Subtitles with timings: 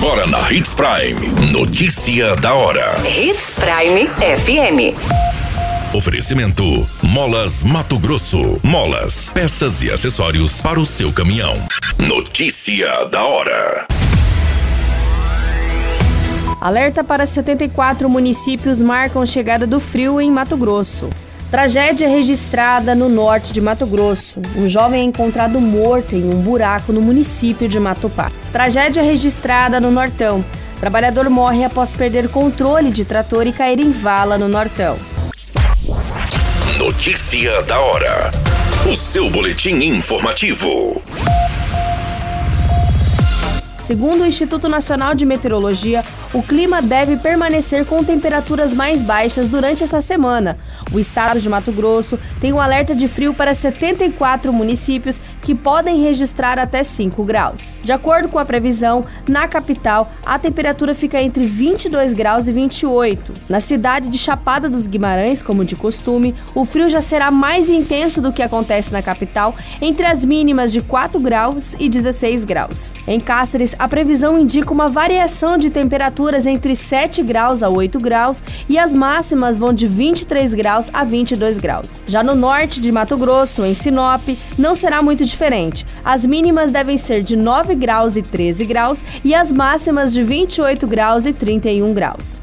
[0.00, 1.50] Agora na Hits Prime.
[1.50, 2.94] Notícia da hora.
[3.04, 4.94] Hits Prime FM.
[5.92, 8.60] Oferecimento: Molas Mato Grosso.
[8.62, 11.56] Molas, peças e acessórios para o seu caminhão.
[11.98, 13.88] Notícia da hora.
[16.60, 21.10] Alerta para 74 municípios marcam chegada do frio em Mato Grosso.
[21.50, 24.38] Tragédia registrada no norte de Mato Grosso.
[24.54, 28.28] Um jovem é encontrado morto em um buraco no município de Matupá.
[28.52, 30.44] Tragédia registrada no Nortão.
[30.78, 34.98] Trabalhador morre após perder controle de trator e cair em vala no Nortão.
[36.76, 38.30] Notícia da hora.
[38.90, 41.02] O seu boletim informativo.
[43.88, 49.82] Segundo o Instituto Nacional de Meteorologia, o clima deve permanecer com temperaturas mais baixas durante
[49.82, 50.58] essa semana.
[50.92, 56.02] O estado de Mato Grosso tem um alerta de frio para 74 municípios que podem
[56.02, 57.80] registrar até 5 graus.
[57.82, 63.32] De acordo com a previsão, na capital a temperatura fica entre 22 graus e 28.
[63.48, 68.20] Na cidade de Chapada dos Guimarães, como de costume, o frio já será mais intenso
[68.20, 72.92] do que acontece na capital, entre as mínimas de 4 graus e 16 graus.
[73.06, 78.42] Em Cáceres, a previsão indica uma variação de temperaturas entre 7 graus a 8 graus
[78.68, 82.02] e as máximas vão de 23 graus a 22 graus.
[82.06, 85.86] Já no norte de Mato Grosso, em Sinop, não será muito diferente.
[86.04, 90.86] As mínimas devem ser de 9 graus e 13 graus e as máximas de 28
[90.86, 92.40] graus e 31 graus.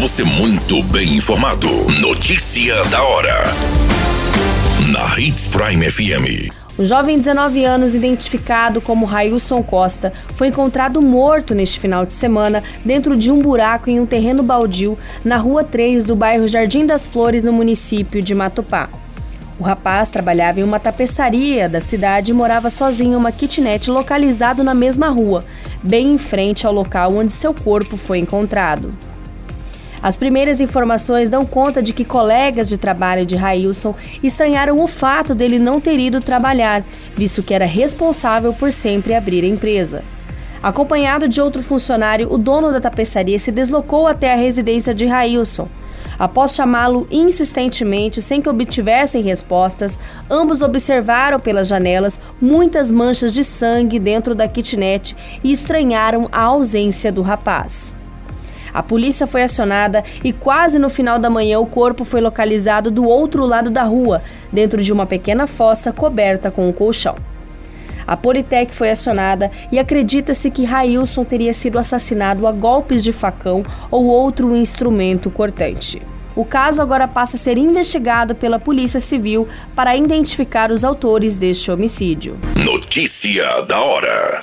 [0.00, 1.68] Você muito bem informado.
[2.00, 3.44] Notícia da hora.
[4.92, 6.65] Na Hits Prime FM.
[6.78, 12.12] Um jovem de 19 anos, identificado como Railson Costa, foi encontrado morto neste final de
[12.12, 16.84] semana dentro de um buraco em um terreno baldio na Rua 3 do bairro Jardim
[16.84, 18.90] das Flores, no município de Matupá.
[19.58, 24.62] O rapaz trabalhava em uma tapeçaria da cidade e morava sozinho em uma kitnet localizado
[24.62, 25.46] na mesma rua,
[25.82, 28.92] bem em frente ao local onde seu corpo foi encontrado.
[30.06, 35.34] As primeiras informações dão conta de que colegas de trabalho de Railson estranharam o fato
[35.34, 36.84] dele não ter ido trabalhar,
[37.16, 40.04] visto que era responsável por sempre abrir a empresa.
[40.62, 45.68] Acompanhado de outro funcionário, o dono da tapeçaria se deslocou até a residência de Railson.
[46.16, 49.98] Após chamá-lo insistentemente sem que obtivessem respostas,
[50.30, 57.10] ambos observaram pelas janelas muitas manchas de sangue dentro da kitnet e estranharam a ausência
[57.10, 57.96] do rapaz.
[58.76, 63.06] A polícia foi acionada e quase no final da manhã o corpo foi localizado do
[63.06, 64.22] outro lado da rua,
[64.52, 67.16] dentro de uma pequena fossa coberta com um colchão.
[68.06, 73.64] A Politec foi acionada e acredita-se que Railson teria sido assassinado a golpes de facão
[73.90, 76.02] ou outro instrumento cortante.
[76.36, 81.70] O caso agora passa a ser investigado pela Polícia Civil para identificar os autores deste
[81.70, 82.36] homicídio.
[82.54, 84.42] Notícia da hora.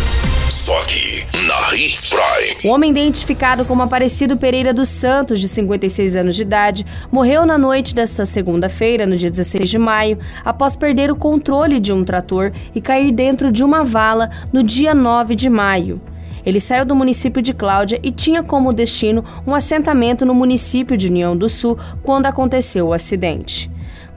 [0.61, 2.57] Só aqui, na Hits Prime.
[2.63, 7.57] O homem identificado como Aparecido Pereira dos Santos, de 56 anos de idade, morreu na
[7.57, 12.51] noite desta segunda-feira, no dia 16 de maio, após perder o controle de um trator
[12.75, 15.99] e cair dentro de uma vala no dia 9 de maio.
[16.45, 21.07] Ele saiu do município de Cláudia e tinha como destino um assentamento no município de
[21.07, 23.70] União do Sul quando aconteceu o acidente.